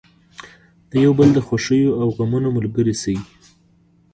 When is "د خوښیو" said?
1.33-1.97